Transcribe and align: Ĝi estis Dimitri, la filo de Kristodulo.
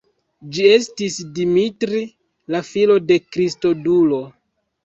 Ĝi 0.55 0.63
estis 0.77 1.17
Dimitri, 1.35 2.01
la 2.57 2.63
filo 2.71 2.99
de 3.13 3.21
Kristodulo. 3.37 4.25